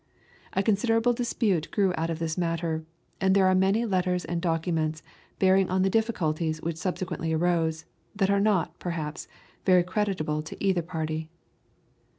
[0.53, 2.83] A considerable dispute grew out of this matter,
[3.21, 5.03] and there are many letters and documents,
[5.37, 7.85] bearing on the difficulties which subsequently arose,
[8.15, 9.27] that are not, perhaps,
[9.63, 11.29] very creditable to either party.